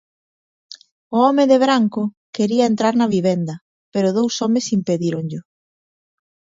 [1.15, 2.01] O home de branco
[2.35, 3.55] quería entrar na vivenda
[3.93, 5.41] pero dous homes impedíronllo.